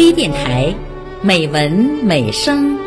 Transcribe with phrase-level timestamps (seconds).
[0.00, 0.74] 微电台，
[1.20, 1.70] 美文
[2.02, 2.78] 美声，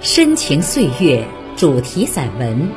[0.00, 1.24] 深情岁月
[1.56, 2.68] 主题散文。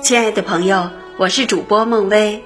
[0.00, 2.42] 亲爱的朋友，我是主播孟薇。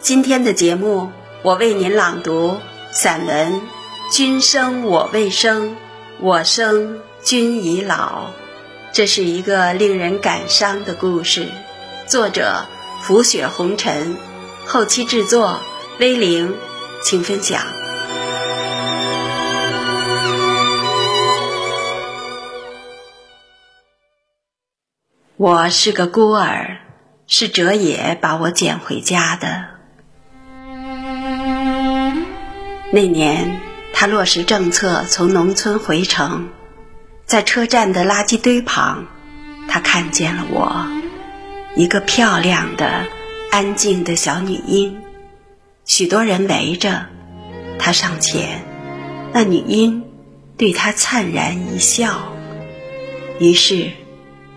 [0.00, 1.08] 今天的节目，
[1.44, 2.56] 我为您朗读
[2.92, 3.54] 散文
[4.12, 5.76] 《君生我未生，
[6.20, 7.96] 我生君已老》。
[8.92, 11.48] 这是一个令人感伤的故事。
[12.06, 12.66] 作者：
[13.00, 14.16] 浮雪红尘，
[14.64, 15.58] 后期制作：
[15.98, 16.54] 威灵，
[17.02, 17.60] 请分享。
[25.36, 26.78] 我是个孤儿，
[27.26, 29.71] 是哲野把我捡回家的。
[32.94, 33.58] 那年，
[33.94, 36.50] 他落实政策，从农村回城，
[37.24, 39.06] 在车站的垃圾堆旁，
[39.66, 40.86] 他看见了我，
[41.74, 43.06] 一个漂亮的、
[43.50, 45.00] 安静的小女婴。
[45.86, 47.06] 许多人围着，
[47.78, 48.62] 他上前，
[49.32, 50.04] 那女婴
[50.58, 52.34] 对他灿然一笑，
[53.40, 53.90] 于是。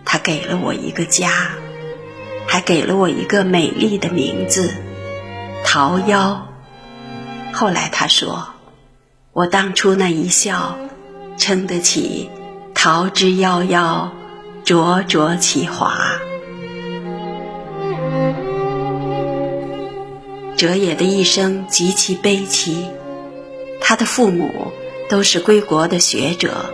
[0.08, 1.50] 他给了我一个家，
[2.46, 4.72] 还给了我一个美丽的名字——
[5.66, 6.45] 桃夭。
[7.58, 8.50] 后来他说，
[9.32, 10.78] 我当初那一笑，
[11.38, 12.30] 撑得起
[12.76, 14.10] “桃之夭夭，
[14.66, 15.98] 灼灼其华”。
[20.58, 22.90] 哲野的一生极其悲凄，
[23.80, 24.74] 他的父母
[25.10, 26.66] 都是归国的学者，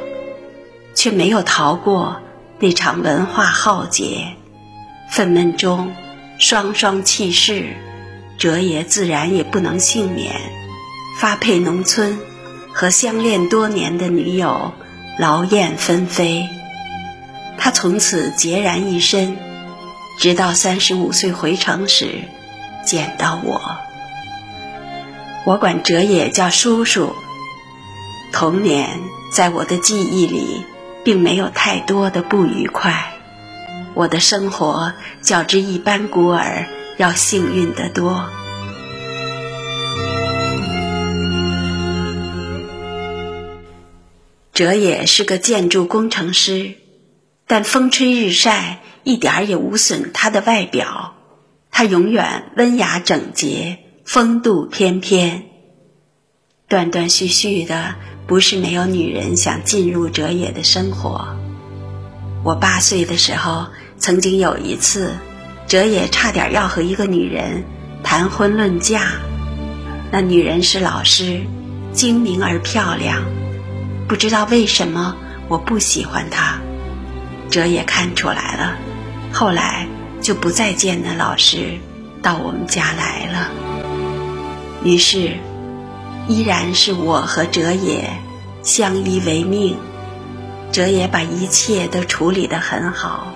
[0.95, 2.19] 却没有逃过。
[2.57, 4.29] 那场文化浩劫，
[5.11, 5.93] 愤懑中
[6.39, 7.75] 双双弃世，
[8.39, 10.41] 哲野自然也不能幸免，
[11.19, 12.19] 发配农村，
[12.73, 14.73] 和相恋多年的女友
[15.19, 16.47] 劳燕分飞。
[17.57, 19.37] 他从此孑然一身，
[20.17, 22.23] 直到三十五岁回城时，
[22.85, 23.61] 见到我。
[25.45, 27.15] 我管哲野叫叔叔。
[28.31, 28.99] 童年
[29.33, 30.65] 在我的记忆里。
[31.03, 33.13] 并没有太多的不愉快，
[33.95, 34.93] 我的生活
[35.23, 36.67] 较之一般孤儿
[36.97, 38.29] 要幸运得多。
[44.53, 46.75] 哲也是个建筑工程师，
[47.47, 51.15] 但风吹日晒一点儿也无损他的外表，
[51.71, 55.43] 他永远温雅整洁，风度翩翩。
[56.67, 57.95] 断断续续的。
[58.27, 61.35] 不是没有女人想进入哲野的生活。
[62.45, 63.67] 我八岁的时候，
[63.97, 65.11] 曾经有一次，
[65.67, 67.65] 哲野差点要和一个女人
[68.03, 69.19] 谈婚论嫁。
[70.13, 71.41] 那女人是老师，
[71.91, 73.40] 精明而漂亮。
[74.11, 75.15] 不知道为什么
[75.47, 76.59] 我不喜欢他，
[77.49, 78.75] 哲也看出来了，
[79.31, 79.87] 后来
[80.21, 81.79] 就不再见那老师
[82.21, 83.47] 到我们家来了。
[84.83, 85.37] 于是。
[86.27, 88.09] 依然是我和哲也
[88.63, 89.77] 相依为命，
[90.71, 93.27] 哲也把一切都处理得很好，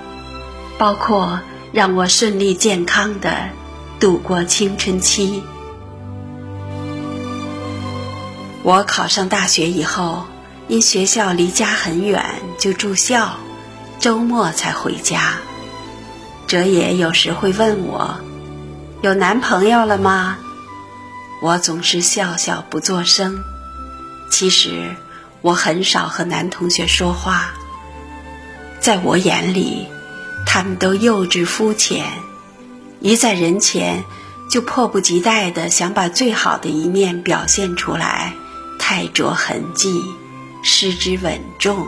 [0.78, 1.40] 包括
[1.72, 3.50] 让我顺利健康的
[4.00, 5.42] 度过青春期。
[8.62, 10.26] 我考上大学以后，
[10.68, 12.24] 因学校离家很远，
[12.58, 13.38] 就住校，
[14.00, 15.34] 周末才回家。
[16.48, 18.20] 哲野有时会问我
[19.02, 20.38] ：“有男朋友了吗？”
[21.44, 23.44] 我总是笑笑不作声。
[24.32, 24.96] 其实
[25.42, 27.52] 我很少和男同学说话，
[28.80, 29.88] 在我眼里，
[30.48, 32.06] 他们都幼稚肤浅，
[33.02, 34.04] 一在人前
[34.50, 38.34] 就迫不及待地想把最好的一面表现出来，
[38.80, 40.04] 太着痕迹，
[40.68, 41.88] 失之稳重。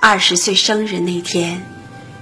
[0.00, 1.60] 二十岁生日那天，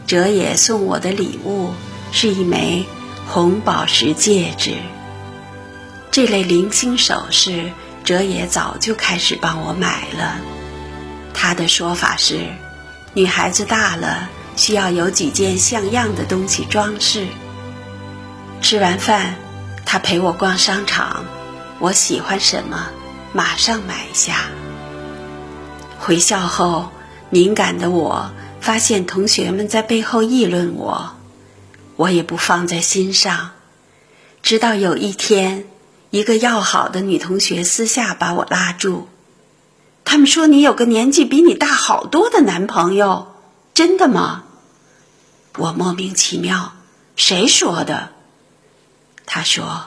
[0.07, 1.75] 哲野送我的礼物
[2.11, 2.87] 是一枚
[3.29, 4.77] 红宝石戒指。
[6.11, 7.71] 这类零星首饰，
[8.03, 10.41] 哲野早就开始帮我买了。
[11.35, 12.49] 他的说法是，
[13.13, 17.27] 女孩子大了，需要有几件像样的东西装饰。
[18.63, 19.35] 吃完饭，
[19.85, 21.27] 他陪我逛商场，
[21.79, 22.89] 我喜欢什么，
[23.35, 24.47] 马上买下。
[26.05, 26.91] 回校后，
[27.31, 28.31] 敏感的我
[28.61, 31.15] 发现同学们在背后议论我，
[31.97, 33.53] 我也不放在心上。
[34.43, 35.67] 直到有一天。
[36.11, 39.09] 一个要好的女同学私下把我拉住，
[40.05, 43.35] 他们说你有个年纪比你大好多的男朋友，
[43.75, 44.45] 真的吗？
[45.59, 46.75] 我莫名其妙，
[47.17, 48.11] 谁说的？
[49.27, 49.87] 他说，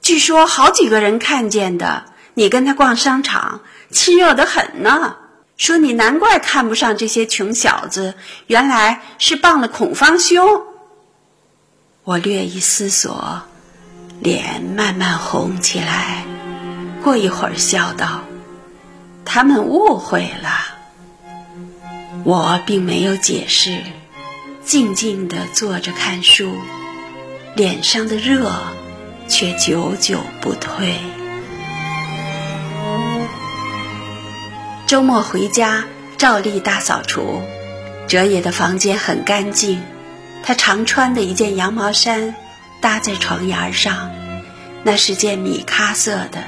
[0.00, 3.60] 据说好几个人看见的，你跟他逛商场，
[3.90, 5.16] 亲热得很呢。
[5.60, 8.14] 说你难怪看不上这些穷小子，
[8.46, 10.42] 原来是傍了孔方兄。
[12.02, 13.42] 我略一思索，
[14.20, 16.24] 脸慢慢红起来，
[17.02, 18.22] 过一会儿笑道
[19.26, 20.78] ：“他们误会了。”
[22.24, 23.82] 我并没有解释，
[24.64, 26.54] 静静地坐着看书，
[27.54, 28.50] 脸上的热
[29.28, 30.94] 却久久不退。
[34.90, 35.84] 周末回家，
[36.18, 37.42] 照例大扫除。
[38.08, 39.80] 哲野的房间很干净，
[40.42, 42.34] 他常穿的一件羊毛衫
[42.80, 44.10] 搭在床沿上，
[44.82, 46.42] 那是件米咖色的。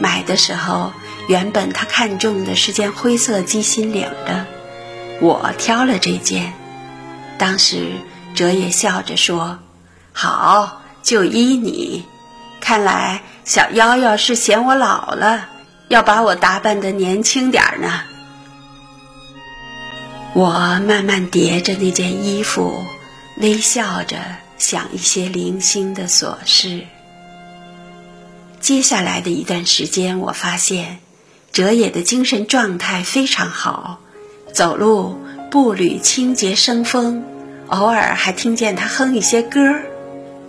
[0.00, 0.92] 买的时候，
[1.26, 4.46] 原本他看中的是件灰色鸡心领的，
[5.20, 6.52] 我挑了这件。
[7.36, 7.94] 当时
[8.36, 9.58] 哲野笑着说
[10.14, 12.04] ：“好，就依你。
[12.60, 15.48] 看来小夭夭是嫌我老了。”
[15.88, 18.02] 要把我打扮的年轻点儿呢。
[20.32, 20.50] 我
[20.86, 22.84] 慢慢叠着那件衣服，
[23.38, 24.16] 微笑着
[24.58, 26.82] 想一些零星的琐事。
[28.60, 30.98] 接下来的一段时间，我发现
[31.52, 34.00] 哲野的精神状态非常好，
[34.52, 35.18] 走路
[35.50, 37.22] 步履清洁生风，
[37.68, 39.60] 偶尔还听见他哼一些歌，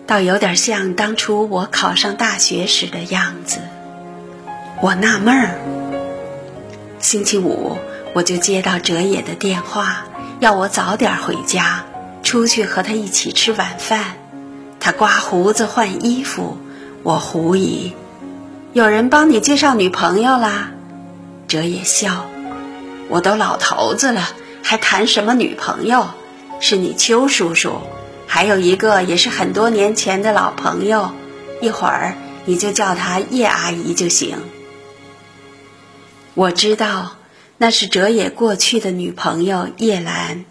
[0.07, 3.59] 倒有点像当初我考上大学时的样子。
[4.79, 5.57] 我纳闷儿，
[6.99, 7.77] 星期五
[8.13, 10.05] 我就接到哲野的电话，
[10.39, 11.83] 要我早点回家，
[12.21, 14.17] 出去和他一起吃晚饭。
[14.79, 16.59] 他刮胡子换衣服，
[17.01, 17.93] 我狐疑：
[18.73, 20.69] 有人帮你介绍女朋友啦？
[21.47, 22.27] 哲野笑：
[23.09, 24.29] 我都老头子了，
[24.61, 26.07] 还谈什么女朋友？
[26.59, 27.81] 是你邱叔叔，
[28.27, 31.09] 还有一个也是很多年前的老朋友，
[31.61, 32.13] 一会儿
[32.45, 34.37] 你就叫她叶阿姨就行。
[36.37, 37.17] 我知道，
[37.57, 40.45] 那是哲野过去的女朋友叶兰。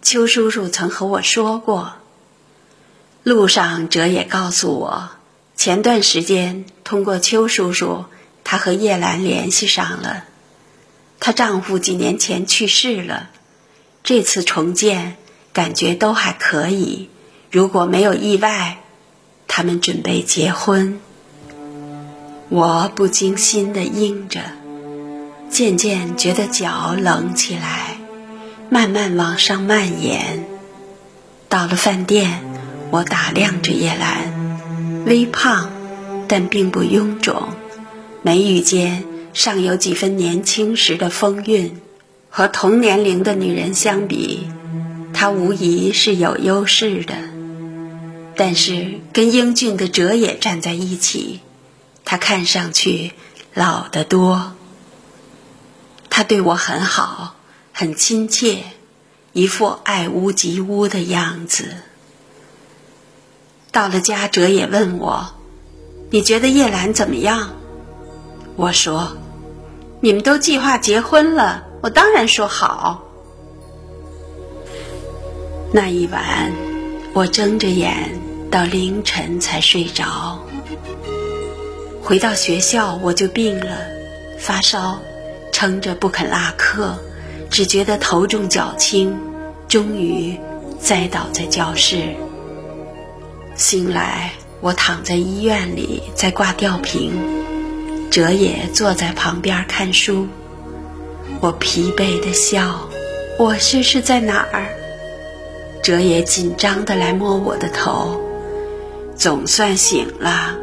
[0.00, 1.94] 邱叔叔曾和我说过。
[3.24, 5.10] 路上，哲野告诉我，
[5.56, 8.04] 前段时间通过邱叔叔，
[8.44, 10.22] 他和叶兰联系上了。
[11.18, 13.30] 她丈夫几年前去世了，
[14.04, 15.16] 这次重建
[15.52, 17.10] 感觉都还可以。
[17.50, 18.78] 如果没有意外，
[19.48, 21.00] 他们准备结婚。
[22.48, 24.40] 我不经心地应着。
[25.50, 27.98] 渐渐觉得脚冷起来，
[28.68, 30.44] 慢慢往上蔓延。
[31.48, 32.42] 到了饭店，
[32.90, 35.70] 我打量着叶兰，微胖，
[36.28, 37.48] 但并不臃肿，
[38.22, 41.80] 眉宇间尚有几分年轻时的风韵。
[42.28, 44.48] 和同年龄的女人相比，
[45.14, 47.14] 她无疑是有优势的。
[48.36, 51.40] 但是跟英俊的哲也站在一起，
[52.04, 53.12] 她看上去
[53.54, 54.55] 老得多。
[56.16, 57.36] 他对我很好，
[57.74, 58.62] 很亲切，
[59.34, 61.76] 一副爱屋及乌的样子。
[63.70, 65.34] 到了家，哲也问我
[66.08, 67.50] ：“你觉得叶兰怎么样？”
[68.56, 69.18] 我说
[70.00, 73.02] ：“你们都计划结婚了，我当然说好。”
[75.70, 76.50] 那一晚，
[77.12, 78.18] 我睁着眼
[78.50, 80.38] 到凌晨才睡着。
[82.02, 83.76] 回到学校，我就病了，
[84.38, 84.98] 发烧。
[85.56, 86.98] 撑着不肯落课，
[87.48, 89.16] 只觉得头重脚轻，
[89.66, 90.38] 终于
[90.78, 92.14] 栽倒在教室。
[93.54, 97.14] 醒来，我躺在医院里在挂吊瓶，
[98.10, 100.28] 哲也坐在旁边看书。
[101.40, 102.86] 我疲惫的笑，
[103.38, 104.68] 我这是在哪儿？
[105.82, 108.20] 哲也紧张的来摸我的头，
[109.16, 110.54] 总算醒了。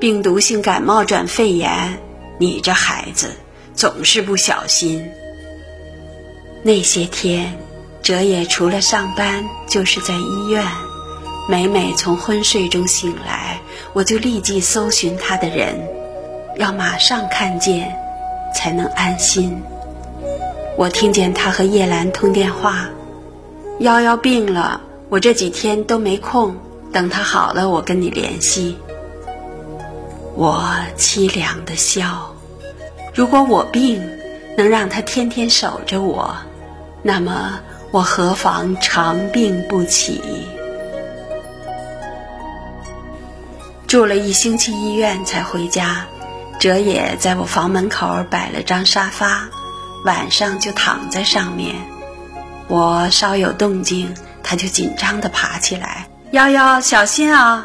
[0.00, 2.00] 病毒性感冒转肺炎，
[2.36, 3.30] 你这孩子。
[3.74, 5.10] 总是不小心。
[6.62, 7.58] 那些天，
[8.02, 10.64] 哲也除了上班就是在医院。
[11.46, 13.60] 每每从昏睡中醒来，
[13.92, 15.78] 我就立即搜寻他的人，
[16.56, 17.94] 要马上看见，
[18.54, 19.62] 才能安心。
[20.78, 22.88] 我听见他和叶兰通电话
[23.80, 26.56] ：“幺幺病了，我这几天都没空，
[26.92, 28.78] 等他好了，我跟你联系。”
[30.34, 30.64] 我
[30.96, 32.33] 凄凉的笑。
[33.14, 34.02] 如果我病
[34.56, 36.36] 能让他天天守着我，
[37.00, 37.60] 那么
[37.92, 40.20] 我何妨长病不起？
[43.86, 46.04] 住了一星期医院才回家，
[46.58, 49.48] 哲也在我房门口摆了张沙发，
[50.04, 51.76] 晚上就躺在上面。
[52.66, 57.64] 我稍有动静，他就紧张地爬起来：“幺幺，小心啊！”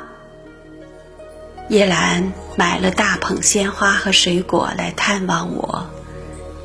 [1.69, 5.87] 叶兰买了大捧鲜花和水果来探望我，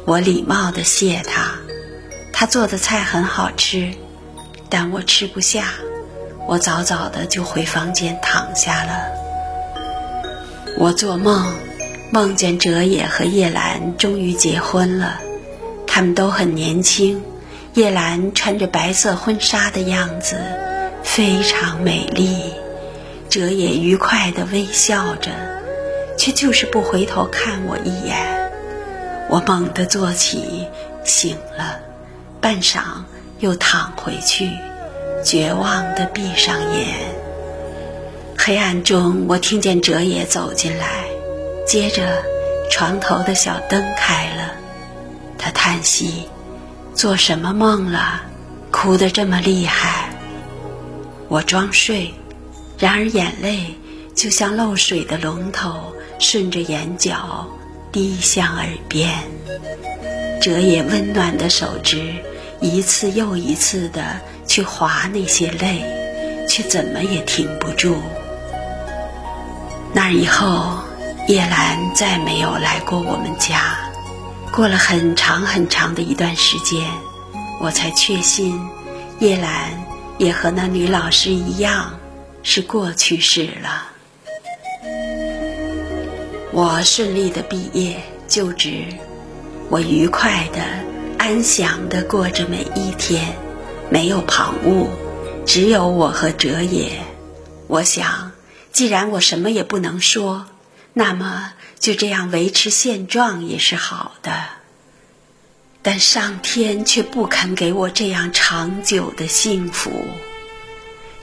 [0.04, 1.52] 我礼貌地谢他。
[2.32, 3.92] 他做的菜很好吃，
[4.68, 5.66] 但我吃不下，
[6.48, 9.04] 我早早的就回房间躺下了。
[10.76, 11.54] 我做梦，
[12.10, 15.20] 梦见哲野和叶兰终于结婚了，
[15.86, 17.22] 他们都很年轻，
[17.74, 20.34] 叶兰穿着白色婚纱的样子
[21.04, 22.52] 非常美丽。
[23.30, 25.30] 哲也愉快地微笑着，
[26.25, 28.50] 却就是不回头看我一眼。
[29.28, 30.66] 我猛地坐起，
[31.04, 31.78] 醒了，
[32.40, 32.81] 半晌
[33.40, 34.49] 又躺回去，
[35.23, 36.97] 绝望地闭上眼。
[38.38, 41.04] 黑暗中，我听见哲也走进来，
[41.66, 42.23] 接着
[42.71, 44.50] 床头的小灯开了。
[45.37, 46.26] 他叹息
[46.97, 48.23] ：“做什么梦了？
[48.71, 50.09] 哭得这么厉害？”
[51.28, 52.14] 我装睡。
[52.78, 53.75] 然而眼泪
[54.14, 57.47] 就像漏水的龙头，顺着眼角
[57.92, 59.11] 滴向耳边。
[60.40, 62.14] 哲野温暖的手指
[62.61, 65.83] 一次又一次地去划那些泪，
[66.49, 67.97] 却怎么也停不住。
[69.92, 70.78] 那以后，
[71.28, 73.78] 叶兰再没有来过我们家。
[74.52, 76.80] 过了很长很长的一段时间，
[77.61, 78.61] 我才确信，
[79.18, 79.71] 叶兰
[80.18, 81.99] 也和那女老师一样。
[82.47, 83.93] 是过去式了。
[86.56, 88.84] 我顺利的毕业就职，
[89.70, 90.62] 我愉快的、
[91.18, 93.34] 安详的过着每一天，
[93.90, 94.87] 没有旁骛，
[95.44, 97.02] 只有我和哲也。
[97.66, 98.30] 我想，
[98.70, 100.46] 既然我什么也不能说，
[100.92, 104.44] 那么就这样维持现状也是好的。
[105.82, 109.90] 但上天却不肯给我这样长久的幸福。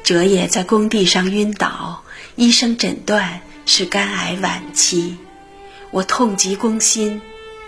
[0.04, 2.04] 哲也在工地上晕倒，
[2.36, 5.18] 医生诊断是肝癌晚期。
[5.92, 7.22] 我痛极攻心，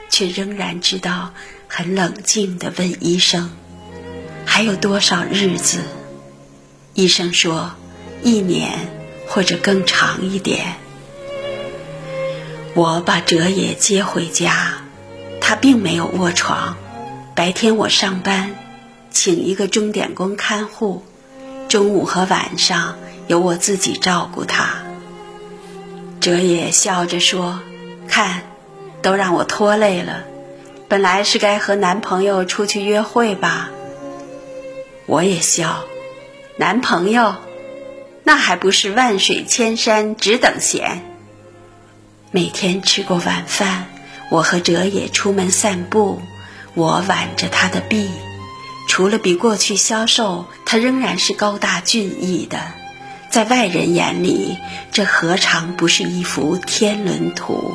[0.09, 1.33] 却仍然知道
[1.67, 3.51] 很冷静地问医生
[4.45, 5.79] ：“还有多少日子？”
[6.93, 7.73] 医生说
[8.23, 8.88] ：“一年
[9.27, 10.75] 或者更长一点。”
[12.75, 14.75] 我把哲也接回家，
[15.41, 16.77] 他并没有卧床。
[17.35, 18.55] 白天我上班，
[19.12, 21.03] 请一个钟点工看护。
[21.67, 22.97] 中午和晚上
[23.27, 24.83] 由我自己照顾他。
[26.24, 27.60] 哲也笑着说
[28.08, 28.44] ：“看，
[29.01, 30.24] 都让我拖累了。
[30.88, 33.70] 本来是该和男朋友出去约会吧。”
[35.06, 35.84] 我也笑
[36.56, 37.36] ：“男朋友，
[38.24, 41.03] 那还不是万水千山只等闲。”
[42.32, 43.88] 每天吃过晚饭，
[44.32, 46.22] 我和哲也出门散步，
[46.74, 48.10] 我挽着他的臂。
[48.88, 52.60] 除了比过去消瘦，他仍然是高大俊逸的。
[53.34, 54.60] 在外人眼里，
[54.92, 57.74] 这何尝不是一幅天伦图？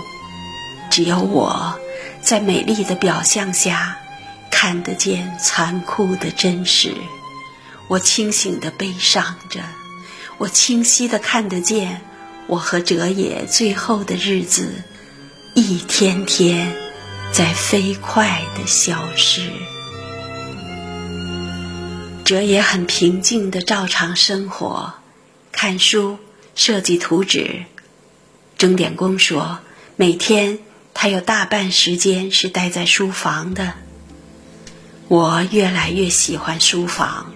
[0.89, 1.77] 只有我
[2.23, 3.99] 在美丽的表象下，
[4.53, 6.95] 看得见残酷的真实。
[7.89, 9.59] 我清醒的悲伤着，
[10.37, 12.03] 我清晰的看得见，
[12.47, 14.85] 我和哲野最后的日子，
[15.57, 16.73] 一天天
[17.33, 19.43] 在飞快的消失。
[22.25, 24.95] 哲野很平静的照常生活，
[25.61, 26.19] 看书、
[26.55, 27.65] 设计图纸。
[28.59, 29.59] 钟点工说，
[29.97, 30.61] 每天
[30.95, 33.73] 他有大半时间是待在书房的。
[35.09, 37.33] 我越来越喜欢书房，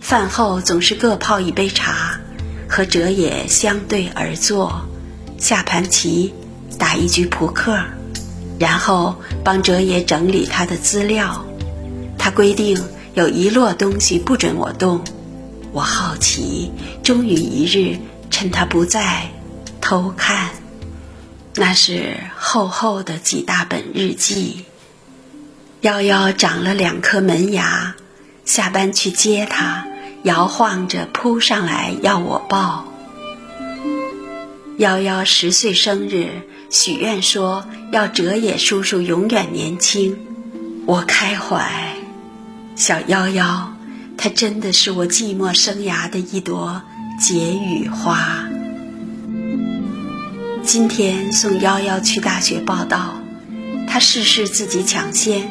[0.00, 2.18] 饭后总是各泡一杯茶，
[2.68, 4.84] 和哲野相对而坐，
[5.38, 6.34] 下盘棋，
[6.76, 7.78] 打一局扑克，
[8.58, 11.46] 然后帮哲野整理他的资料。
[12.18, 12.84] 他规定。
[13.14, 15.04] 有一摞东西不准我动，
[15.74, 16.70] 我好奇，
[17.02, 17.98] 终于一日
[18.30, 19.32] 趁他不在，
[19.80, 20.50] 偷看。
[21.56, 24.66] 那是厚厚的几大本日记。
[25.82, 27.96] 夭夭长了两颗门牙，
[28.44, 29.84] 下班去接他，
[30.22, 32.84] 摇晃着扑上来要我抱。
[34.78, 40.16] 夭夭十岁生日，许愿说要哲野叔叔永远年轻，
[40.86, 41.96] 我开怀。
[42.76, 43.73] 小夭夭，
[44.16, 46.82] 她真的是我寂寞生涯的一朵
[47.20, 48.48] 解语花。
[50.62, 53.16] 今天送夭夭去大学报道，
[53.86, 55.50] 她事事自己抢先，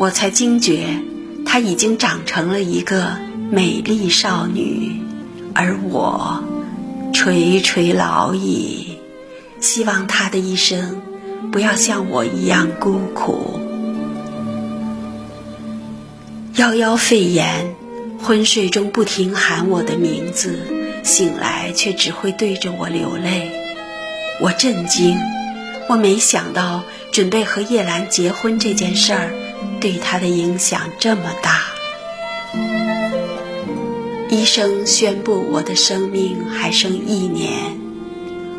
[0.00, 1.02] 我才惊觉
[1.44, 3.18] 她已经长成了一个
[3.50, 5.02] 美丽少女，
[5.54, 6.42] 而我
[7.12, 8.96] 垂垂老矣。
[9.60, 11.02] 希望她的一生
[11.52, 13.60] 不要像我一样孤苦。
[16.54, 17.74] 夭夭肺炎，
[18.20, 20.60] 昏睡中不停喊我的名字，
[21.02, 23.50] 醒来却只会对着我流泪。
[24.40, 25.16] 我震惊，
[25.88, 29.32] 我没想到准备和叶兰结婚这件事儿
[29.80, 31.62] 对他的影响这么大。
[34.28, 37.50] 医生宣布我的生命还剩一年，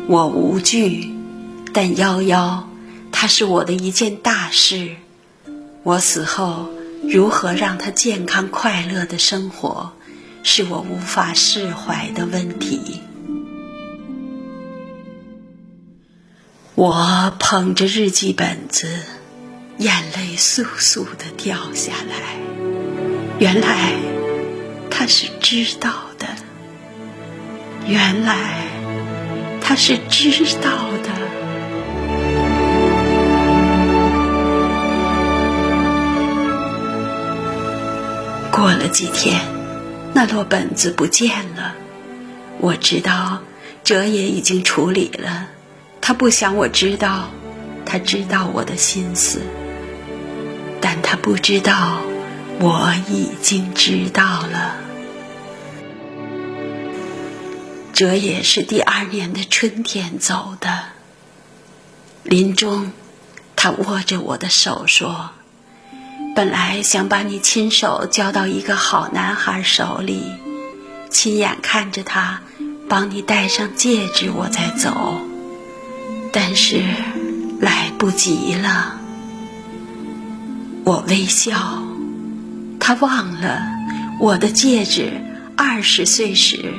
[0.08, 1.14] 我无惧，
[1.72, 2.60] 但夭夭，
[3.12, 4.88] 它是我的一件大事。
[5.82, 6.68] 我死后
[7.02, 9.92] 如何让他健康快乐的生活，
[10.42, 13.02] 是我无法释怀的问题。
[16.74, 18.86] 我捧着日记本子，
[19.78, 22.38] 眼泪簌簌的掉下来。
[23.38, 23.94] 原来。
[24.92, 26.26] 他是知道的，
[27.86, 28.66] 原来
[29.62, 31.29] 他是知道的。
[38.80, 39.38] 了几天，
[40.14, 41.74] 那摞本子不见了。
[42.58, 43.42] 我知道
[43.84, 45.48] 哲也已经处理了，
[46.00, 47.30] 他不想我知道，
[47.84, 49.42] 他知道我的心思，
[50.80, 52.00] 但他不知道
[52.58, 54.76] 我已经知道了。
[57.92, 60.84] 哲也是第二年的春天走的。
[62.22, 62.92] 临终，
[63.56, 65.30] 他握着我的手说
[66.34, 70.22] ：“本来想把你亲手交到一个好男孩手里，
[71.10, 72.40] 亲眼看着他
[72.88, 75.20] 帮你戴上戒指，我再走。
[76.32, 76.82] 但是
[77.60, 78.98] 来不及了。”
[80.84, 81.82] 我微笑，
[82.78, 83.62] 他忘了
[84.18, 85.12] 我的戒指，
[85.56, 86.74] 二十岁时。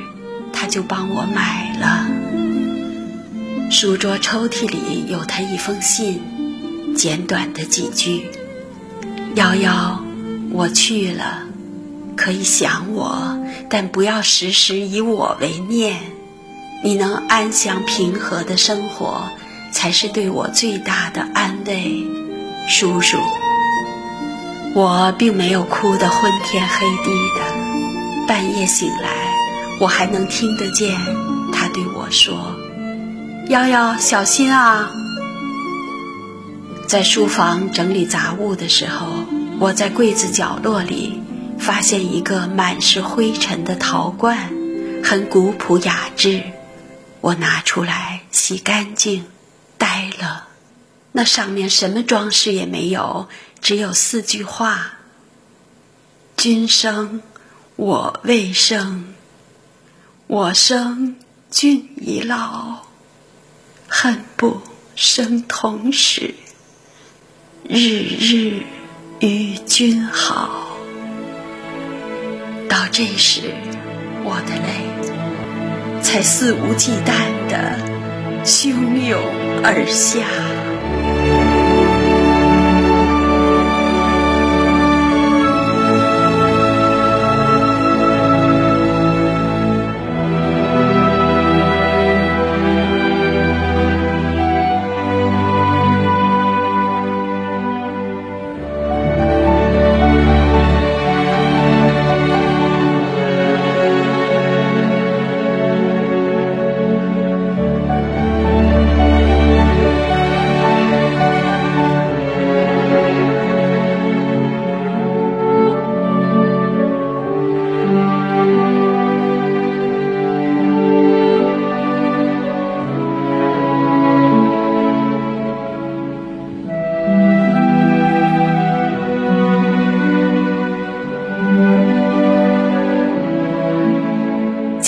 [0.54, 2.06] 他就帮我买了。
[3.70, 6.20] 书桌抽屉里有他一封信，
[6.94, 8.26] 简短的几句
[9.34, 10.04] ：“瑶瑶，
[10.50, 11.38] 我去了，
[12.16, 13.38] 可以想我，
[13.70, 15.96] 但不要时时以我为念。
[16.84, 19.30] 你能安详平和的生活，
[19.72, 22.04] 才是对我最大的安慰。”
[22.68, 23.16] 叔叔，
[24.74, 29.10] 我并没有哭得昏天黑地的，半夜醒来。
[29.80, 30.94] 我还能听得见
[31.52, 32.54] 他对我说
[33.48, 34.92] ：“瑶瑶，小心啊！”
[36.88, 39.24] 在书房整理杂物的时候，
[39.58, 41.22] 我在柜子角落里
[41.58, 44.52] 发现一个满是灰尘的陶罐，
[45.02, 46.42] 很古朴雅致。
[47.22, 49.24] 我拿出来洗干净，
[49.78, 50.48] 呆了。
[51.12, 53.28] 那上面什么装饰也没有，
[53.60, 54.92] 只有四句话
[56.36, 57.22] ：“君生，
[57.76, 59.14] 我未生。”
[60.26, 61.16] 我生
[61.50, 62.86] 君已老，
[63.86, 64.62] 恨不
[64.94, 66.34] 生同时。
[67.74, 68.64] 日日
[69.20, 70.76] 与君好。
[72.68, 73.54] 到这时，
[74.24, 77.78] 我的泪才肆无忌惮地
[78.44, 78.74] 汹
[79.08, 79.18] 涌
[79.64, 80.26] 而下。